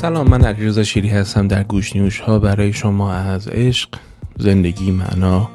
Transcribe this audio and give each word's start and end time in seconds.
سلام 0.00 0.28
من 0.28 0.44
علیرضا 0.44 0.82
شیری 0.82 1.08
هستم 1.08 1.48
در 1.48 1.62
گوش 1.62 1.96
نیوش 1.96 2.20
ها 2.20 2.38
برای 2.38 2.72
شما 2.72 3.12
از 3.12 3.48
عشق 3.48 3.88
زندگی 4.38 4.90
معنا 4.90 5.50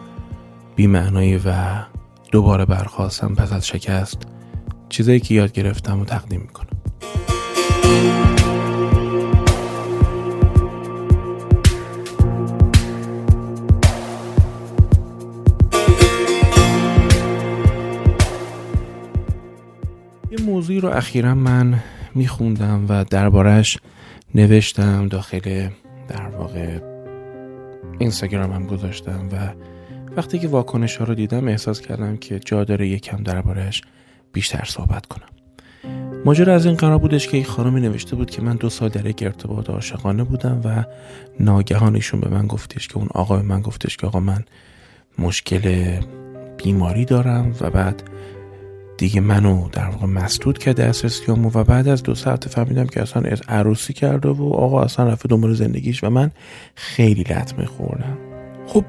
بی 0.75 0.87
معنایی 0.87 1.37
و 1.37 1.53
دوباره 2.31 2.65
برخواستم 2.65 3.35
پس 3.35 3.53
از 3.53 3.67
شکست 3.67 4.17
چیزایی 4.89 5.19
که 5.19 5.33
یاد 5.33 5.51
گرفتم 5.51 6.01
و 6.01 6.05
تقدیم 6.05 6.41
می‌کنم. 6.41 6.67
یه 20.31 20.45
موضوعی 20.45 20.79
رو 20.79 20.89
اخیرا 20.89 21.35
من 21.35 21.83
میخوندم 22.15 22.85
و 22.89 23.03
دربارش 23.03 23.77
نوشتم 24.35 25.07
داخل 25.07 25.69
در 26.07 26.27
واقع 26.27 26.79
اینستاگرامم 27.99 28.67
گذاشتم 28.67 29.29
و 29.31 29.53
وقتی 30.17 30.39
که 30.39 30.47
واکنش 30.47 30.97
ها 30.97 31.05
رو 31.05 31.15
دیدم 31.15 31.47
احساس 31.47 31.81
کردم 31.81 32.17
که 32.17 32.39
جا 32.39 32.63
داره 32.63 32.87
یکم 32.87 33.23
دربارهش 33.23 33.81
بیشتر 34.33 34.63
صحبت 34.67 35.05
کنم. 35.05 35.27
ماجرا 36.25 36.55
از 36.55 36.65
این 36.65 36.75
قرار 36.75 36.97
بودش 36.97 37.27
که 37.27 37.37
یک 37.37 37.47
خانمی 37.47 37.81
نوشته 37.81 38.15
بود 38.15 38.29
که 38.29 38.41
من 38.41 38.55
دو 38.55 38.69
سال 38.69 38.89
در 38.89 39.05
یک 39.05 39.23
ارتباط 39.23 39.69
عاشقانه 39.69 40.23
بودم 40.23 40.61
و 40.63 40.83
ناگهانشون 41.39 42.19
به 42.19 42.29
من 42.29 42.47
گفتش 42.47 42.87
که 42.87 42.97
اون 42.97 43.07
آقا 43.13 43.37
به 43.37 43.43
من 43.43 43.61
گفتش 43.61 43.97
که 43.97 44.07
آقا 44.07 44.19
من 44.19 44.43
مشکل 45.19 45.95
بیماری 46.57 47.05
دارم 47.05 47.55
و 47.61 47.69
بعد 47.69 48.03
دیگه 48.97 49.21
منو 49.21 49.69
در 49.71 49.89
واقع 49.89 50.05
مسدود 50.05 50.57
کرده 50.57 50.87
دسترسیامو 50.87 51.51
و 51.53 51.63
بعد 51.63 51.87
از 51.87 52.03
دو 52.03 52.15
ساعت 52.15 52.47
فهمیدم 52.47 52.87
که 52.87 53.01
اصلا 53.01 53.23
عروسی 53.47 53.93
کرده 53.93 54.29
و 54.29 54.53
آقا 54.53 54.81
اصلا 54.81 55.07
رفته 55.07 55.29
دنبال 55.29 55.53
زندگیش 55.53 56.03
و 56.03 56.09
من 56.09 56.31
خیلی 56.75 57.21
لطمه 57.21 57.65
خوردم. 57.65 58.17
خب 58.67 58.85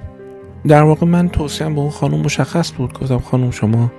در 0.66 0.82
واقع 0.82 1.06
من 1.06 1.28
توصیم 1.28 1.74
به 1.74 1.80
اون 1.80 1.90
خانم 1.90 2.20
مشخص 2.20 2.72
بود. 2.72 2.92
گفتم 2.92 3.18
خانم 3.18 3.50
شما 3.50 3.92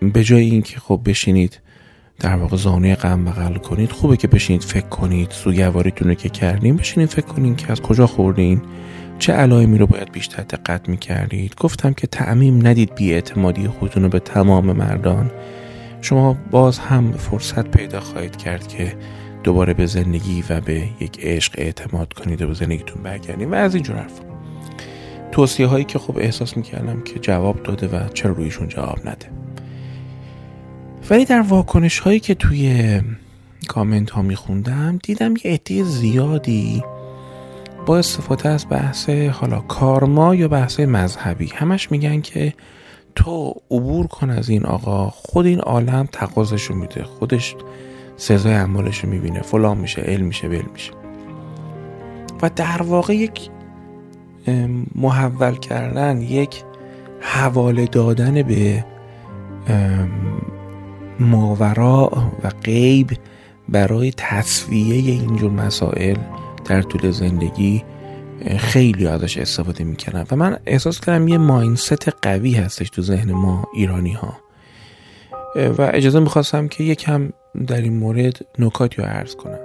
به 0.00 0.24
جای 0.24 0.44
اینکه 0.44 0.80
خب 0.80 1.00
بشینید 1.04 1.60
در 2.20 2.36
واقع 2.36 2.56
زانوی 2.56 2.94
غم 2.94 3.24
بغل 3.24 3.54
کنید 3.54 3.92
خوبه 3.92 4.16
که 4.16 4.28
بشینید 4.28 4.62
فکر 4.62 4.86
کنید 4.86 5.30
سوگواریتون 5.30 6.08
رو 6.08 6.14
که 6.14 6.28
کردین 6.28 6.76
بشینید 6.76 7.08
فکر 7.08 7.26
کنید 7.26 7.56
که 7.56 7.72
از 7.72 7.80
کجا 7.80 8.06
خوردین. 8.06 8.62
چه 9.22 9.32
علائمی 9.32 9.78
رو 9.78 9.86
باید 9.86 10.12
بیشتر 10.12 10.42
دقت 10.42 10.88
می‌کردید؟ 10.88 11.54
گفتم 11.60 11.92
که 11.92 12.06
تعمیم 12.06 12.66
ندید 12.66 12.94
بیاعتمادی 12.94 13.68
خودتون 13.68 14.02
رو 14.02 14.08
به 14.08 14.18
تمام 14.18 14.72
مردان. 14.72 15.30
شما 16.00 16.36
باز 16.50 16.78
هم 16.78 17.12
فرصت 17.12 17.68
پیدا 17.68 18.00
خواهید 18.00 18.36
کرد 18.36 18.68
که 18.68 18.96
دوباره 19.44 19.74
به 19.74 19.86
زندگی 19.86 20.44
و 20.50 20.60
به 20.60 20.88
یک 21.00 21.18
عشق 21.20 21.54
اعتماد 21.58 22.12
کنید 22.12 22.42
و 22.42 22.46
به 22.46 22.54
زندگیتون 22.54 23.02
برگردید 23.02 23.48
و 23.48 23.54
از 23.54 23.74
اینجور 23.74 23.96
حرف 23.96 24.20
توصیه 25.32 25.66
هایی 25.66 25.84
که 25.84 25.98
خب 25.98 26.18
احساس 26.18 26.56
می‌کردم 26.56 27.02
که 27.02 27.18
جواب 27.18 27.62
داده 27.62 27.86
و 27.86 28.08
چرا 28.08 28.32
رویشون 28.32 28.68
جواب 28.68 28.98
نده. 29.08 29.26
ولی 31.10 31.24
در 31.24 31.40
واکنش 31.40 31.98
هایی 31.98 32.20
که 32.20 32.34
توی 32.34 33.00
کامنت 33.68 34.10
ها 34.10 34.22
میخوندم 34.22 34.98
دیدم 35.02 35.34
یه 35.44 35.52
عده 35.52 35.84
زیادی 35.84 36.82
با 37.86 37.98
استفاده 37.98 38.48
از 38.48 38.66
بحث 38.70 39.10
حالا 39.10 39.60
کارما 39.60 40.34
یا 40.34 40.48
بحث 40.48 40.80
مذهبی. 40.80 41.52
همش 41.54 41.90
میگن 41.90 42.20
که 42.20 42.54
تو 43.14 43.54
عبور 43.70 44.06
کن 44.06 44.30
از 44.30 44.48
این 44.48 44.66
آقا 44.66 45.08
خود 45.10 45.46
این 45.46 45.60
عالم 45.60 46.08
تقاضشو 46.12 46.74
میده 46.74 47.04
خودش 47.04 47.56
سزای 48.16 48.54
اعمالشو 48.54 49.08
می‌بینه 49.08 49.40
فلان 49.40 49.78
میشه 49.78 50.02
علم 50.02 50.26
میشه 50.26 50.48
بل 50.48 50.62
میشه. 50.72 50.92
و 52.42 52.50
در 52.56 52.82
واقع 52.82 53.16
یک 53.16 53.50
محول 54.94 55.54
کردن 55.54 56.20
یک 56.20 56.62
حواله 57.20 57.86
دادن 57.86 58.42
به 58.42 58.84
ماورا 61.20 62.10
و 62.44 62.48
غیب 62.64 63.10
برای 63.68 64.12
تصویه 64.16 65.12
اینجور 65.12 65.50
مسائل 65.50 66.16
در 66.64 66.82
طول 66.82 67.10
زندگی 67.10 67.84
خیلی 68.58 69.06
ازش 69.06 69.38
استفاده 69.38 69.84
می‌کنن 69.84 70.26
و 70.30 70.36
من 70.36 70.58
احساس 70.66 71.00
کردم 71.00 71.28
یه 71.28 71.38
ماینست 71.38 72.08
قوی 72.08 72.54
هستش 72.54 72.90
تو 72.90 73.02
ذهن 73.02 73.32
ما 73.32 73.68
ایرانی 73.74 74.12
ها 74.12 74.36
و 75.78 75.90
اجازه 75.94 76.20
می‌خواستم 76.20 76.68
که 76.68 76.84
یکم 76.84 77.30
در 77.66 77.80
این 77.80 77.96
مورد 77.96 78.46
نکاتی 78.58 79.02
رو 79.02 79.08
عرض 79.08 79.34
کنم. 79.34 79.58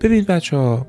ببینید 0.00 0.26
بچه 0.26 0.56
ها 0.56 0.86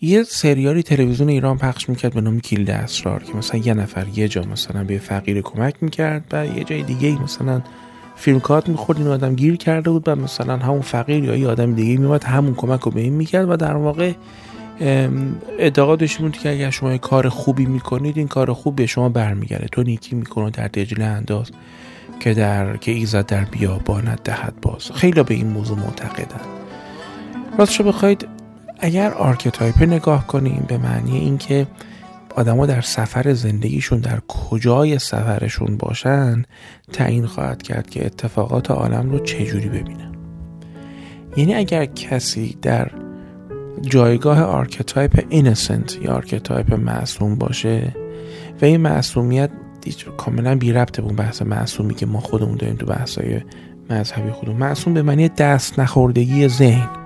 یه 0.00 0.22
سریالی 0.22 0.82
تلویزیون 0.82 1.28
ایران 1.28 1.58
پخش 1.58 1.88
می‌کرد 1.88 2.14
به 2.14 2.20
نام 2.20 2.40
کلید 2.40 2.70
اسرار 2.70 3.22
که 3.22 3.34
مثلا 3.36 3.60
یه 3.60 3.74
نفر 3.74 4.06
یه 4.14 4.28
جا 4.28 4.42
مثلا 4.42 4.84
به 4.84 4.98
فقیر 4.98 5.40
کمک 5.40 5.74
می‌کرد 5.80 6.24
و 6.32 6.46
یه 6.46 6.64
جای 6.64 6.82
دیگه 6.82 7.22
مثلا 7.22 7.62
فیلم 8.16 8.40
کارت 8.40 8.68
می‌خورد 8.68 8.98
این 8.98 9.08
آدم 9.08 9.34
گیر 9.34 9.56
کرده 9.56 9.90
بود 9.90 10.08
و 10.08 10.16
مثلا 10.16 10.56
همون 10.56 10.80
فقیر 10.80 11.24
یا 11.24 11.36
یه 11.36 11.48
آدم 11.48 11.74
دیگه 11.74 12.00
میومد 12.00 12.24
همون 12.24 12.54
کمک 12.54 12.80
رو 12.80 12.90
به 12.90 13.00
این 13.00 13.12
می‌کرد 13.12 13.50
و 13.50 13.56
در 13.56 13.76
واقع 13.76 14.12
اعتقادش 15.58 16.16
بود 16.16 16.32
که 16.32 16.50
اگر 16.50 16.70
شما 16.70 16.98
کار 16.98 17.28
خوبی 17.28 17.66
می‌کنید 17.66 18.18
این 18.18 18.28
کار 18.28 18.52
خوب 18.52 18.76
به 18.76 18.86
شما 18.86 19.08
برمیگرده. 19.08 19.66
تو 19.72 19.82
نیکی 19.82 20.16
می‌کنه 20.16 20.50
در 20.50 20.68
دجله 20.68 21.04
انداز 21.04 21.50
که 22.20 22.34
در 22.34 22.76
که 22.76 22.92
ایزد 22.92 23.26
در 23.26 23.44
بیابانت 23.44 24.22
دهد 24.22 24.54
باز. 24.62 24.92
خیلی 24.92 25.22
به 25.22 25.34
این 25.34 25.46
موضوع 25.46 25.78
معتقدن. 25.78 26.63
راستشو 27.58 27.84
بخواید 27.84 28.28
اگر 28.78 29.10
archetype 29.10 29.82
نگاه 29.82 30.26
کنیم 30.26 30.64
به 30.68 30.78
معنی 30.78 31.18
اینکه 31.18 31.66
آدما 32.36 32.66
در 32.66 32.80
سفر 32.80 33.32
زندگیشون 33.32 34.00
در 34.00 34.20
کجای 34.28 34.98
سفرشون 34.98 35.76
باشن 35.76 36.42
تعیین 36.92 37.26
خواهد 37.26 37.62
کرد 37.62 37.90
که 37.90 38.06
اتفاقات 38.06 38.70
عالم 38.70 39.10
رو 39.10 39.18
چجوری 39.18 39.68
ببینن. 39.68 40.14
یعنی 41.36 41.54
اگر 41.54 41.84
کسی 41.84 42.58
در 42.62 42.90
جایگاه 43.80 44.42
archetype 44.42 45.24
innocent 45.28 45.98
یا 46.02 46.14
archetype 46.14 46.74
معصوم 46.74 47.34
باشه 47.34 47.94
و 48.62 48.64
این 48.64 48.80
معصومیت 48.80 49.50
کاملا 50.16 50.54
بی 50.54 50.72
ربطه 50.72 51.02
به 51.02 51.08
اون 51.08 51.16
بحث 51.16 51.42
معصومی 51.42 51.94
که 51.94 52.06
ما 52.06 52.20
خودمون 52.20 52.56
داریم 52.56 52.76
تو 52.76 52.86
بحثای 52.86 53.40
مذهبی 53.90 54.30
خودمون. 54.30 54.58
معصوم 54.58 54.94
به 54.94 55.02
معنی 55.02 55.28
دست 55.28 55.78
نخوردگی 55.78 56.48
ذهن. 56.48 57.03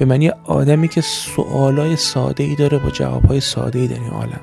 به 0.00 0.06
معنی 0.06 0.30
آدمی 0.44 0.88
که 0.88 1.00
سوالای 1.00 1.96
ساده 1.96 2.44
ای 2.44 2.54
داره 2.54 2.78
با 2.78 2.90
جوابهای 2.90 3.40
ساده 3.40 3.78
ای 3.78 3.86
در 3.86 3.94
این 3.94 4.10
عالم. 4.10 4.40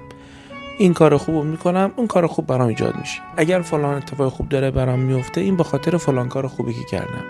این 0.78 0.94
کار 0.94 1.18
خوب 1.18 1.46
می‌کنم 1.46 1.92
اون 1.96 2.08
کار 2.08 2.28
خوب 2.28 2.48
برام 2.48 2.68
ایجاد 2.68 2.96
میشه. 3.00 3.22
اگر 3.38 3.62
فلان 3.62 3.96
اتفاق 3.96 4.34
خوب 4.34 4.50
داره 4.50 4.72
برام 4.72 5.00
میفته 5.00 5.42
این 5.42 5.58
به 5.58 5.64
خاطر 5.64 5.98
فلان 5.98 6.30
کار 6.30 6.48
خوبی 6.48 6.74
که 6.74 6.84
کردم. 6.92 7.24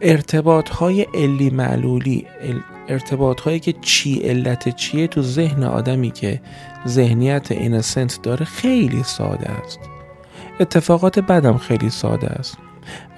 ارتباط 0.00 0.68
های 0.68 1.02
علی 1.02 1.50
معلولی 1.50 2.26
ارتباط 2.88 3.40
هایی 3.40 3.60
که 3.60 3.72
چی 3.72 4.18
علت 4.18 4.76
چیه 4.76 5.06
تو 5.06 5.22
ذهن 5.22 5.64
آدمی 5.64 6.10
که 6.10 6.40
ذهنیت 6.86 7.52
اینسنت 7.52 8.22
داره 8.22 8.44
خیلی 8.44 9.02
ساده 9.02 9.50
است. 9.50 9.78
اتفاقات 10.60 11.18
بدم 11.18 11.56
خیلی 11.56 11.90
ساده 11.90 12.26
است. 12.26 12.58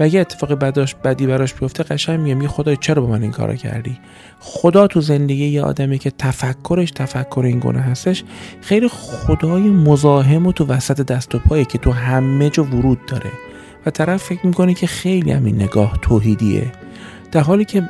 و 0.01 0.03
اگه 0.03 0.21
اتفاق 0.21 0.53
بداش 0.53 0.95
بدی 0.95 1.27
براش 1.27 1.55
بیفته 1.55 1.83
قشنگ 1.83 2.21
میگه 2.21 2.35
می 2.35 2.49
خدای 2.49 2.77
چرا 2.77 3.03
با 3.03 3.09
من 3.09 3.23
این 3.23 3.31
کارو 3.31 3.55
کردی؟ 3.55 3.99
خدا 4.41 4.87
تو 4.87 5.01
زندگی 5.01 5.47
یه 5.47 5.63
آدمی 5.63 5.99
که 5.99 6.11
تفکرش 6.11 6.91
تفکر 6.91 7.43
این 7.45 7.59
گونه 7.59 7.81
هستش 7.81 8.25
خیلی 8.61 8.89
خدای 8.89 9.63
مزاحم 9.63 10.47
و 10.47 10.53
تو 10.53 10.67
وسط 10.67 11.01
دست 11.01 11.35
و 11.35 11.39
پایه 11.39 11.65
که 11.65 11.79
تو 11.79 11.91
همه 11.91 12.51
جا 12.51 12.65
ورود 12.65 13.07
داره. 13.07 13.31
و 13.87 13.91
طرف 13.91 14.23
فکر 14.23 14.47
می‌کنه 14.47 14.75
که 14.75 14.87
خیلی 14.87 15.33
همین 15.33 15.63
نگاه 15.63 15.99
توحیدیه. 16.03 16.73
در 17.33 17.41
حالی 17.41 17.65
که 17.65 17.89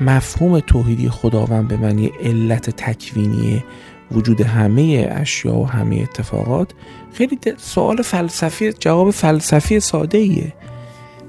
مفهوم 0.00 0.60
توحیدی 0.60 1.08
خداوند 1.08 1.68
به 1.68 1.76
معنی 1.76 2.10
علت 2.22 2.70
تکوینیه 2.70 3.64
وجود 4.12 4.40
همه 4.40 5.08
اشیا 5.10 5.54
و 5.54 5.68
همه 5.68 5.96
اتفاقات 5.96 6.70
خیلی 7.12 7.38
سوال 7.56 8.02
فلسفی 8.02 8.72
جواب 8.72 9.10
فلسفی 9.10 9.80
ساده 9.80 10.18
ایه 10.18 10.52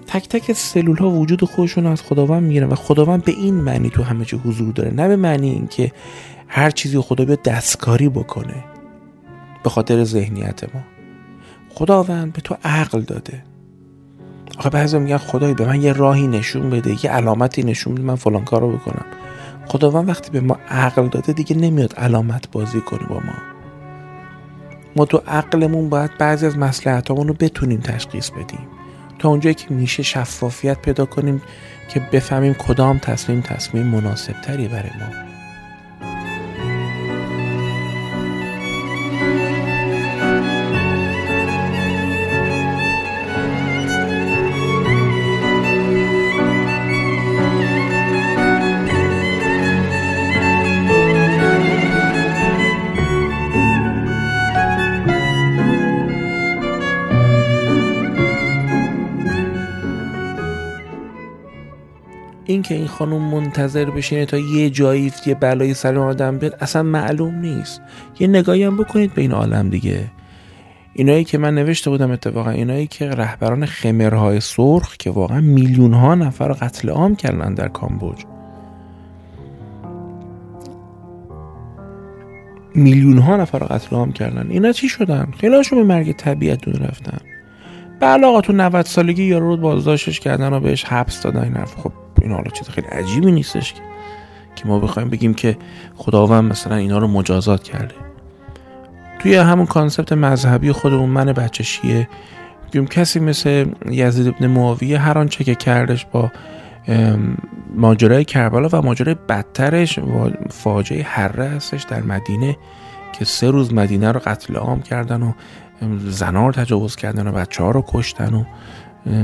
تک 0.07 0.29
تک 0.29 0.53
سلول 0.53 0.97
ها 0.97 1.09
وجود 1.09 1.43
خودشون 1.43 1.85
از 1.85 2.01
خداوند 2.01 2.43
می‌گیرن 2.43 2.69
و 2.69 2.75
خداوند 2.75 3.23
به 3.23 3.31
این 3.31 3.53
معنی 3.53 3.89
تو 3.89 4.03
همه 4.03 4.25
جا 4.25 4.37
حضور 4.37 4.73
داره 4.73 4.91
نه 4.91 5.07
به 5.07 5.15
معنی 5.15 5.49
اینکه 5.49 5.91
هر 6.47 6.69
چیزی 6.69 6.99
خدا 6.99 7.25
بیاد 7.25 7.41
دستکاری 7.41 8.09
بکنه 8.09 8.63
به 9.63 9.69
خاطر 9.69 10.03
ذهنیت 10.03 10.63
ما. 10.75 10.81
خداوند 11.69 12.33
به 12.33 12.41
تو 12.41 12.55
عقل 12.63 13.01
داده. 13.01 13.43
آخه 14.57 14.69
بعضی 14.69 14.99
میگن 14.99 15.17
خدای 15.17 15.53
به 15.53 15.65
من 15.65 15.81
یه 15.81 15.93
راهی 15.93 16.27
نشون 16.27 16.69
بده 16.69 17.05
یه 17.05 17.11
علامتی 17.11 17.63
نشون 17.63 17.95
بده 17.95 18.03
من 18.03 18.15
فلان 18.15 18.45
کارو 18.45 18.71
بکنم. 18.71 19.05
خداوند 19.67 20.09
وقتی 20.09 20.31
به 20.31 20.41
ما 20.41 20.57
عقل 20.69 21.07
داده 21.07 21.33
دیگه 21.33 21.55
نمیاد 21.55 21.93
علامت 21.93 22.51
بازی 22.51 22.81
کنه 22.81 23.07
با 23.07 23.15
ما. 23.15 23.33
ما 24.95 25.05
تو 25.05 25.21
عقلمون 25.27 25.89
باید 25.89 26.17
بعضی 26.17 26.45
از 26.45 26.57
مسلحتامون 26.57 27.27
رو 27.27 27.33
بتونیم 27.33 27.79
تشخیص 27.79 28.29
بدیم. 28.29 28.67
تا 29.25 29.29
اونجایی 29.29 29.55
که 29.55 29.73
میشه 29.73 30.03
شفافیت 30.03 30.79
پیدا 30.81 31.05
کنیم 31.05 31.41
که 31.89 31.99
بفهمیم 31.99 32.53
کدام 32.53 32.97
تصمیم 32.97 33.41
تصمیم 33.41 33.85
مناسب 33.85 34.41
تری 34.41 34.67
برای 34.67 34.89
ما. 34.99 35.24
این 62.65 62.77
که 62.77 62.83
این 62.83 62.87
خانم 62.87 63.21
منتظر 63.21 63.85
بشینه 63.85 64.25
تا 64.25 64.37
یه 64.37 64.69
جایی 64.69 65.11
یه 65.25 65.35
بلایی 65.35 65.73
سر 65.73 65.97
آدم 65.97 66.37
بیاد 66.37 66.57
اصلا 66.59 66.83
معلوم 66.83 67.35
نیست. 67.35 67.81
یه 68.19 68.27
نگاهی 68.27 68.63
هم 68.63 68.77
بکنید 68.77 69.13
به 69.13 69.21
این 69.21 69.31
عالم 69.31 69.69
دیگه. 69.69 70.05
اینایی 70.93 71.23
که 71.23 71.37
من 71.37 71.55
نوشته 71.55 71.89
بودم 71.89 72.11
اتفاقا 72.11 72.49
اینایی 72.49 72.87
که 72.87 73.09
رهبران 73.09 73.65
خمرهای 73.65 74.39
سرخ 74.39 74.97
که 74.97 75.11
واقعا 75.11 75.41
میلیون 75.41 75.93
ها 75.93 76.15
نفر 76.15 76.47
قتل 76.47 76.89
عام 76.89 77.15
کردن 77.15 77.53
در 77.53 77.67
کامبوج. 77.67 78.23
میلیون 82.75 83.17
ها 83.17 83.37
نفر 83.37 83.59
قتل 83.59 83.95
عام 83.95 84.11
کردن. 84.11 84.47
اینا 84.49 84.71
چی 84.71 84.89
شدن؟ 84.89 85.27
خیلی 85.39 85.61
به 85.71 85.83
مرگ 85.83 86.11
طبیعت 86.11 86.61
دون 86.61 86.73
رفتن. 86.73 87.17
بله 87.99 88.27
آقا 88.27 88.41
تو 88.41 88.53
90 88.53 88.85
سالگی 88.85 89.23
یارو 89.23 89.49
رو 89.49 89.57
بازداشتش 89.57 90.19
کردن 90.19 90.53
و 90.53 90.59
بهش 90.59 90.85
حبس 90.85 91.21
دادن 91.21 91.43
این 91.43 91.53
حرف. 91.53 91.75
خب 91.75 91.91
این 92.25 92.33
حالا 92.33 92.49
چیز 92.51 92.69
خیلی 92.69 92.87
عجیبی 92.87 93.31
نیستش 93.31 93.73
که 93.73 93.81
که 94.55 94.67
ما 94.67 94.79
بخوایم 94.79 95.09
بگیم 95.09 95.33
که 95.33 95.57
خداوند 95.95 96.51
مثلا 96.51 96.75
اینا 96.75 96.97
رو 96.97 97.07
مجازات 97.07 97.63
کرده. 97.63 97.95
توی 99.19 99.35
همون 99.35 99.65
کانسپت 99.65 100.11
مذهبی 100.11 100.71
خودمون 100.71 101.09
من 101.09 101.25
بچه 101.25 101.63
شیه 101.63 102.09
بگیم 102.67 102.87
کسی 102.87 103.19
مثل 103.19 103.65
یزید 103.89 104.27
ابن 104.27 104.47
معاویه 104.47 104.99
هر 104.99 105.17
آنچه 105.17 105.43
که 105.43 105.55
کردش 105.55 106.05
با 106.05 106.31
ماجرای 107.75 108.25
کربلا 108.25 108.69
و 108.71 108.81
ماجرای 108.81 109.15
بدترش 109.29 109.99
فاجعه 110.49 111.03
حره 111.03 111.45
هستش 111.45 111.83
در 111.83 112.03
مدینه 112.03 112.57
که 113.19 113.25
سه 113.25 113.51
روز 113.51 113.73
مدینه 113.73 114.11
رو 114.11 114.19
قتل 114.25 114.55
عام 114.55 114.81
کردن 114.81 115.23
و 115.23 115.31
زنار 116.09 116.53
تجاوز 116.53 116.95
کردن 116.95 117.27
و 117.27 117.31
بچه 117.31 117.63
ها 117.63 117.71
رو 117.71 117.83
کشتن 117.87 118.33
و 118.33 118.43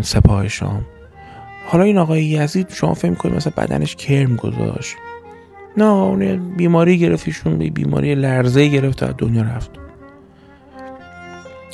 سپاه 0.02 0.48
شام 0.48 0.86
حالا 1.66 1.84
این 1.84 1.98
آقای 1.98 2.24
یزید 2.24 2.70
شما 2.70 2.94
فهم 2.94 3.16
کنید 3.16 3.36
مثلا 3.36 3.54
بدنش 3.58 3.96
کرم 3.96 4.36
گذاشت؟ 4.36 4.96
نه 5.78 5.86
اون 5.86 6.56
بیماری 6.56 6.98
گرفتیشون 6.98 7.58
به 7.58 7.70
بیماری 7.70 8.16
لرزه 8.16 8.68
گرفت 8.68 9.04
از 9.04 9.14
دنیا 9.18 9.42
رفت. 9.42 9.72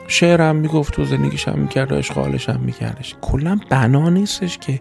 شعر 0.07 0.42
هم 0.42 0.56
می‌گفت 0.56 0.94
تو 0.94 1.06
زندگیش 1.06 1.48
هم 1.48 1.60
می‌کرد 1.60 1.92
و 1.92 1.95
اشغالش 1.95 2.50
هم 2.50 2.60
میکردش. 2.60 3.16
کلا 3.22 3.60
بنا 3.69 4.10
نیستش 4.10 4.57
که 4.57 4.80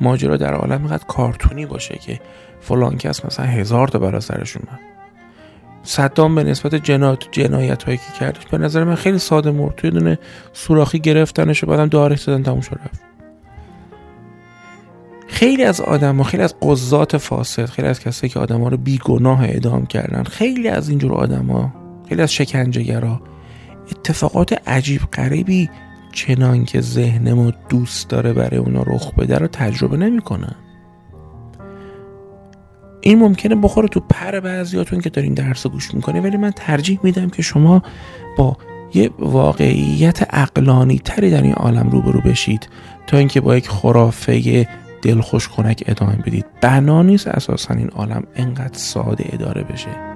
ماجرا 0.00 0.36
در 0.36 0.54
عالم 0.54 0.80
اینقدر 0.80 1.04
کارتونی 1.04 1.66
باشه 1.66 1.96
که 1.96 2.20
فلان 2.60 2.96
کس 2.96 3.24
مثلا 3.24 3.46
هزار 3.46 3.88
تا 3.88 3.98
برا 3.98 4.20
سرش 4.20 4.56
اومد. 4.56 4.80
صدام 5.82 6.34
به 6.34 6.44
نسبت 6.44 6.74
جنایت 6.74 7.18
جنایت 7.32 7.82
هایی 7.82 7.96
که 7.96 8.18
کردش 8.20 8.46
به 8.46 8.58
نظر 8.58 8.84
من 8.84 8.94
خیلی 8.94 9.18
ساده 9.18 9.50
مرد. 9.50 9.74
توی 9.74 9.90
دونه 9.90 10.18
سوراخی 10.52 11.00
گرفتنش 11.00 11.64
و 11.64 11.66
بعدم 11.66 11.86
دارش 11.86 12.22
زدن 12.22 12.42
تموم 12.42 12.60
شد 12.60 12.80
رفت. 12.84 13.13
خیلی 15.34 15.64
از 15.64 15.80
آدم 15.80 16.20
و 16.20 16.22
خیلی 16.22 16.42
از 16.42 16.54
قضات 16.62 17.16
فاسد 17.16 17.64
خیلی 17.64 17.88
از 17.88 18.00
کسایی 18.00 18.30
که 18.30 18.40
آدم 18.40 18.60
ها 18.60 18.68
رو 18.68 18.76
بیگناه 18.76 19.42
اعدام 19.42 19.86
کردن 19.86 20.22
خیلی 20.22 20.68
از 20.68 20.88
اینجور 20.88 21.12
آدم 21.12 21.46
ها 21.46 21.72
خیلی 22.08 22.22
از 22.22 22.32
شکنجهگرا 22.32 23.20
اتفاقات 23.90 24.68
عجیب 24.68 25.00
غریبی 25.12 25.70
چنان 26.12 26.64
که 26.64 26.80
ذهن 26.80 27.32
ما 27.32 27.52
دوست 27.68 28.08
داره 28.08 28.32
برای 28.32 28.56
اونا 28.56 28.82
رخ 28.82 29.14
بده 29.14 29.38
رو 29.38 29.46
تجربه 29.46 29.96
نمی‌کنن. 29.96 30.54
این 33.00 33.18
ممکنه 33.18 33.54
بخوره 33.54 33.88
تو 33.88 34.00
پر 34.00 34.40
بعضیاتون 34.40 35.00
که 35.00 35.10
دارین 35.10 35.34
درس 35.34 35.66
گوش 35.66 35.94
می‌کنه 35.94 36.20
ولی 36.20 36.36
من 36.36 36.50
ترجیح 36.50 37.00
میدم 37.02 37.30
که 37.30 37.42
شما 37.42 37.82
با 38.38 38.56
یه 38.94 39.10
واقعیت 39.18 40.26
اقلانی 40.30 40.98
تری 40.98 41.30
در 41.30 41.42
این 41.42 41.54
عالم 41.54 41.88
روبرو 41.88 42.20
بشید 42.20 42.68
تا 43.06 43.18
اینکه 43.18 43.40
با 43.40 43.56
یک 43.56 43.68
خرافه 43.68 44.66
دلخوش 45.04 45.48
کنک 45.48 45.84
ادامه 45.86 46.16
بدید. 46.16 46.46
بنا 46.60 47.02
نیست 47.02 47.28
اساسا 47.28 47.74
این 47.74 47.88
عالم 47.88 48.22
انقدر 48.36 48.78
ساده 48.78 49.24
اداره 49.32 49.62
بشه. 49.62 50.13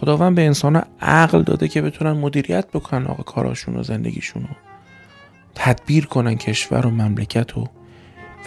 خداوند 0.00 0.34
به 0.34 0.46
انسان 0.46 0.82
عقل 1.00 1.42
داده 1.42 1.68
که 1.68 1.82
بتونن 1.82 2.12
مدیریت 2.12 2.66
بکنن 2.74 3.06
آقا 3.06 3.22
کاراشون 3.22 3.76
و 3.76 3.82
زندگیشون 3.82 4.42
رو. 4.42 4.48
تدبیر 5.54 6.06
کنن 6.06 6.34
کشور 6.34 6.86
و 6.86 6.90
مملکت 6.90 7.58
و 7.58 7.68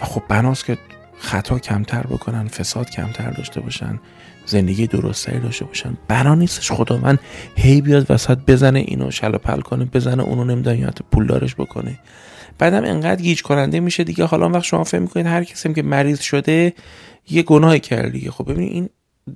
و 0.02 0.04
خب 0.04 0.22
بناست 0.28 0.64
که 0.64 0.78
خطا 1.18 1.58
کمتر 1.58 2.02
بکنن 2.02 2.48
فساد 2.48 2.90
کمتر 2.90 3.30
داشته 3.30 3.60
باشن 3.60 4.00
زندگی 4.46 4.86
درستری 4.86 5.40
داشته 5.40 5.64
باشن. 5.64 5.98
بنا 6.08 6.34
نیستش 6.34 6.72
خداوند 6.72 7.18
هی 7.56 7.80
بیاد 7.80 8.06
وسط 8.10 8.38
بزنه 8.46 8.78
اینو 8.78 9.10
شل 9.10 9.36
پل 9.36 9.60
کنه 9.60 9.84
بزنه 9.84 10.22
اونو 10.22 10.44
نمی‌دونم 10.44 10.90
پولدارش 11.10 11.54
بکنه. 11.54 11.98
بعدم 12.58 12.84
انقدر 12.84 13.22
گیج 13.22 13.42
کننده 13.42 13.80
میشه 13.80 14.04
دیگه. 14.04 14.24
حالا 14.24 14.48
وقت 14.48 14.64
شما 14.64 14.84
فهم 14.84 15.02
می‌کنید 15.02 15.26
هر 15.26 15.44
کسی 15.44 15.72
که 15.72 15.82
مریض 15.82 16.20
شده 16.20 16.72
یه 17.30 17.42
گناهی 17.42 17.80
کرد 17.80 18.30
خب 18.30 18.50
ببینید 18.50 18.72
این 18.72 18.88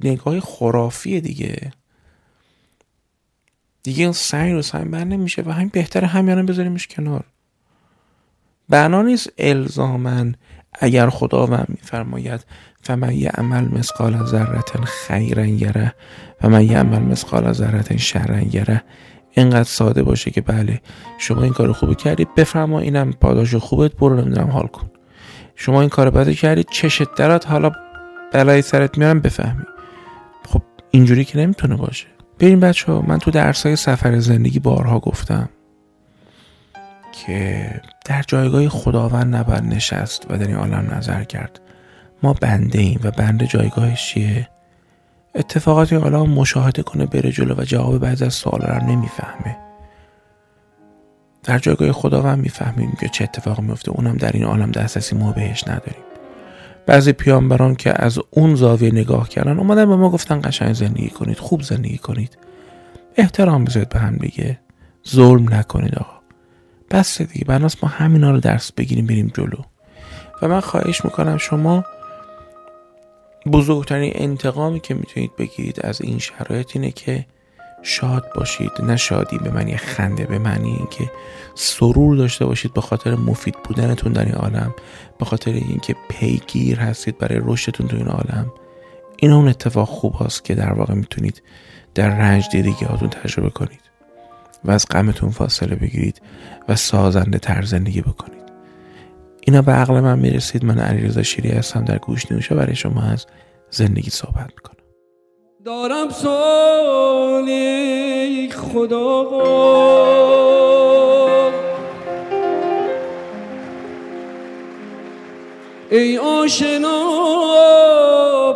نگاه 0.05 0.41
خرافیه 0.41 1.21
دیگه. 1.21 1.73
دیگه 3.87 4.07
رو 4.07 4.13
سعی 4.13 4.63
بر 4.73 5.05
نمیشه 5.05 5.43
و 5.47 5.51
همین 5.51 5.71
بهتره 5.73 6.07
همیانه 6.07 6.43
بذاریمش 6.43 6.87
کنار. 6.87 7.25
بنا 8.69 9.03
نیست 9.03 9.31
الزامن 9.39 10.35
اگر 10.81 11.09
خداوند 11.11 11.67
میفرماید 11.69 12.45
فمن 12.83 13.11
عمل 13.11 13.65
مثقال 13.79 14.25
ذرت 14.25 14.85
خیرا 14.85 15.47
یره 15.47 15.95
و 16.43 16.49
من 16.49 16.71
عمل 16.71 16.99
مثقال 16.99 17.53
ذرت 17.53 17.97
شرا 17.97 18.41
یره 18.41 18.83
اینقدر 19.31 19.65
ساده 19.65 20.03
باشه 20.03 20.31
که 20.31 20.41
بله 20.41 20.81
شما 21.19 21.43
این 21.43 21.53
کار 21.53 21.73
خوبی 21.73 21.95
کردی 21.95 22.27
بفرما 22.37 22.81
اینم 22.81 23.13
پاداش 23.13 23.55
خوبت 23.55 23.93
برو 23.93 24.21
نمی‌دونم 24.21 24.51
حال 24.51 24.67
کن. 24.67 24.91
شما 25.55 25.81
این 25.81 25.91
کار 25.91 26.11
بدی 26.11 26.35
کردی 26.35 26.65
چشت 26.71 27.15
درات 27.15 27.51
حالا 27.51 27.73
بلای 28.33 28.63
سرت 28.63 28.99
میارم 28.99 29.21
بفهمی. 29.21 29.65
خب 30.49 30.63
اینجوری 30.91 31.25
که 31.25 31.39
نمی‌تونه 31.39 31.77
باشه. 31.77 32.16
بریم 32.39 32.61
بچه 32.61 32.93
ها 32.93 33.01
من 33.01 33.19
تو 33.19 33.31
درسای 33.31 33.77
سفر 33.77 34.19
زندگی 34.19 34.59
بارها 34.59 34.99
گفتم 34.99 35.49
که 37.13 37.71
در 38.05 38.25
جایگاه 38.29 38.69
خداوند 38.69 39.37
نباید 39.37 39.65
نشست 39.65 40.27
و 40.31 40.39
در 40.39 40.47
این 40.47 40.57
عالم 40.57 40.95
نظر 40.95 41.25
کرد. 41.25 41.61
ما 42.23 42.33
بنده 42.33 42.79
ایم 42.79 43.01
و 43.05 43.11
بنده 43.11 43.47
جایگاهش 43.47 44.07
چیه؟ 44.07 44.49
اتفاقاتی 45.35 45.97
حالا 45.97 46.25
مشاهده 46.25 46.83
کنه 46.83 47.07
بره 47.07 47.33
جلو 47.33 47.55
و 47.55 47.65
جواب 47.65 47.99
بعضی 47.99 48.25
از 48.25 48.35
سوالا 48.35 48.77
رو 48.77 48.87
نمی‌فهمه. 48.87 49.57
در 51.45 51.59
جایگاه 51.59 51.93
خداوند 51.93 52.39
می‌فهمیم 52.39 52.97
که 53.01 53.09
چه 53.09 53.25
اتفاقی 53.25 53.63
میفته 53.63 53.91
اونم 53.91 54.17
در 54.17 54.33
این 54.33 54.45
عالم 54.45 54.71
دسترسی 54.71 55.17
ما 55.17 55.33
بهش 55.33 55.69
نداریم. 55.69 56.06
بعضی 56.87 57.13
پیامبران 57.13 57.75
که 57.75 58.05
از 58.05 58.19
اون 58.31 58.55
زاویه 58.55 58.91
نگاه 58.91 59.29
کردن 59.29 59.59
اومدن 59.59 59.87
به 59.87 59.97
ما 59.97 60.11
گفتن 60.11 60.41
قشنگ 60.45 60.73
زندگی 60.73 61.11
کنید 61.11 61.39
خوب 61.39 61.63
زندگی 61.63 61.99
کنید. 61.99 62.39
احترام 63.17 63.65
بذارید 63.65 63.89
به 63.89 63.99
هم 63.99 64.17
دیگه. 64.17 64.61
ظلم 65.09 65.55
نکنید 65.55 65.95
آقا. 65.95 66.17
بس 66.91 67.23
دیگه. 67.23 67.45
بناس 67.45 67.77
ما 67.85 67.89
همینا 67.89 68.31
رو 68.31 68.41
درس 68.41 68.73
بگیریم 68.73 69.07
بریم 69.07 69.33
جلو. 69.35 69.59
و 70.43 70.49
من 70.49 70.61
خواهش 70.61 71.05
می‌کنم 71.05 71.37
شما 71.37 71.85
بزرگترین 73.53 74.13
انتقامی 74.15 74.81
که 74.81 74.95
می‌تونید 74.95 75.37
بگیرید 75.39 75.87
از 75.87 76.03
این 76.03 76.19
شرایط 76.19 76.71
اینه 76.75 76.91
که 76.91 77.27
شاد 77.87 78.25
باشید. 78.35 78.73
نه 78.83 78.97
شادی 78.97 79.39
به 79.39 79.51
معنی 79.51 79.77
خنده 79.77 80.25
به 80.25 80.39
معنی 80.39 80.69
اینکه 80.69 81.11
سرور 81.55 82.17
داشته 82.17 82.47
باشید 82.47 82.75
به 82.75 82.81
خاطر 82.81 83.15
مفید 83.15 83.55
بودنتون 83.65 84.13
در 84.13 84.25
این 84.25 84.35
عالم 84.35 84.75
به 85.19 85.25
خاطر 85.25 85.53
اینکه 85.53 85.97
پیگیر 86.09 86.81
هستید 86.81 87.19
برای 87.19 87.41
رشدتون 87.45 87.89
تو 87.89 87.97
این 87.97 88.09
عالم. 88.09 88.53
این 89.17 89.33
اون 89.33 89.49
اتفاق 89.49 89.89
خوب 89.89 90.15
هست 90.21 90.45
که 90.45 90.55
در 90.55 90.73
واقع 90.73 90.95
می‌تونید 90.95 91.43
در 91.95 92.09
رنج 92.09 92.49
دیدگی 92.53 92.85
هاتون 92.85 93.09
تجربه 93.09 93.51
کنید 93.51 93.81
و 94.65 94.71
از 94.71 94.87
غمتون 94.91 95.31
فاصله 95.31 95.77
بگیرید 95.77 96.23
و 96.69 96.77
سازنده 96.77 97.39
تر 97.39 97.63
زندگی 97.63 98.01
بکنید. 98.01 98.47
اینا 99.41 99.63
به 99.63 99.73
عقل 99.73 100.01
من 100.01 100.19
می‌رسید. 100.19 100.65
من 100.65 100.79
علیرضا 100.79 101.23
شیری 101.23 101.51
هستم. 101.51 101.85
در 101.85 101.99
گوش 101.99 102.33
نوشه 102.33 102.55
برای 102.55 102.75
شما 102.75 103.03
از 103.03 103.27
زندگی 103.71 104.11
صحبت 104.11 104.51
می‌کنم. 104.55 104.77
دارم 105.65 106.11
سالی 106.11 107.36
خدا 108.77 109.27
ای 115.91 116.19
آشنا 116.19 117.03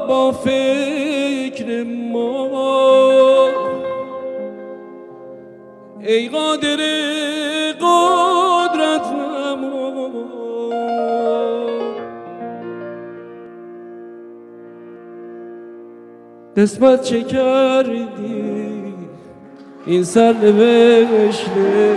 با 0.08 0.32
فکر 0.32 1.84
ما. 2.12 3.48
ای 6.00 6.28
قادر 6.28 6.76
قدرت 7.80 9.06
قسمت 16.56 17.02
چه 17.02 17.22
کردی؟ 17.22 18.89
این 19.86 20.04
سر 20.04 20.32
نوشته 20.32 21.96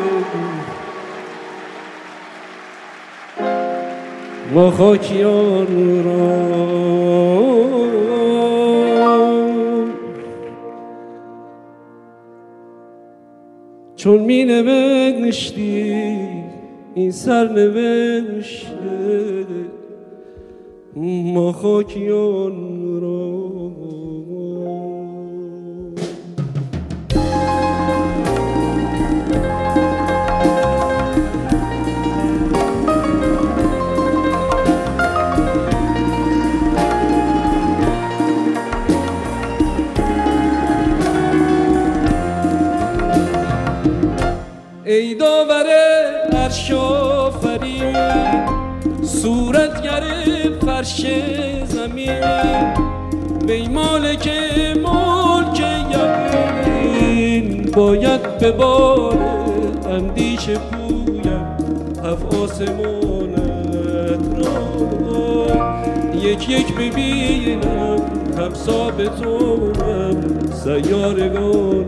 ما 4.54 4.72
خاکیان 4.72 6.04
را 6.04 6.64
چون 13.96 14.20
می 14.20 14.46
نوشتی 14.46 15.94
این 16.96 17.12
سر 17.12 17.48
نوشته 17.48 18.94
ما 21.34 21.52
خاکیان 21.52 23.02
را 23.02 23.23
صورتگر 49.24 50.04
فرش 50.62 51.06
زمین. 51.66 52.24
وی 53.48 53.68
مالک 53.68 54.30
ملک 54.84 55.60
یقین 55.92 57.72
باید 57.76 58.38
به 58.38 58.52
بار 58.52 59.18
اندیشه 59.90 60.54
پویم 60.54 61.58
هف 62.04 62.42
آسمانت 62.42 64.26
را. 64.38 64.58
یک 66.16 66.50
یک 66.50 66.74
ببینم 66.76 67.98
هم 68.38 68.54
سیارگانم 70.64 71.84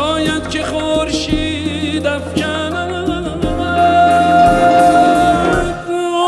شاید 0.00 0.48
که 0.48 0.62
خورشید 0.62 2.06
افکند. 2.06 3.10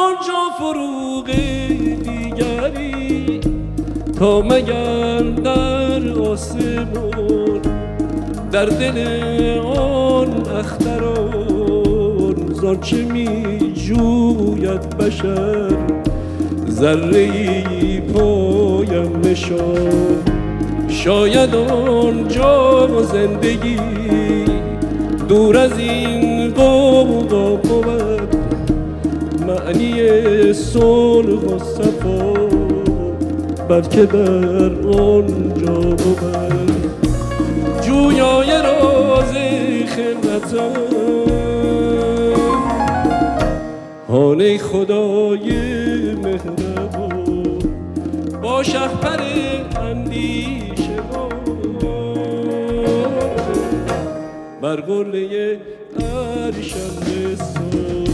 آنجا 0.04 0.42
فروغ 0.58 1.26
دیگری 2.02 3.40
تا 4.18 4.40
مگر 4.40 5.18
در 5.22 6.20
آسمان 6.20 7.60
در 8.52 8.66
دل 8.66 8.98
آن 9.58 10.46
اختران 10.58 12.36
زانچه 12.52 13.04
می 13.04 13.72
جوید 13.74 14.96
بشر 14.96 15.76
ذره 16.70 18.00
پایم 18.00 19.20
نشان. 19.24 20.41
شاید 21.04 21.54
آنجا 21.54 23.02
زندگی 23.02 23.76
دور 25.28 25.56
از 25.56 25.78
این 25.78 26.50
قوقا 26.50 27.56
بود 27.56 28.36
معنی 29.46 30.52
صلح 30.52 31.40
و 31.40 31.58
صفا 31.58 32.32
بلکه 33.68 34.06
در 34.06 34.88
آنجا 34.98 35.80
بود. 35.80 36.72
جویای 37.82 38.50
راز 38.62 39.32
خلقتم 39.86 40.72
هانه 44.08 44.58
خدای 44.58 45.50
مهربان. 46.14 47.01
با 48.62 48.68
شهپر 48.68 49.20
اندیشه 49.80 50.96
بر 54.62 54.76
قله 54.76 55.60
عرشم 56.00 56.96
رسان 57.06 58.11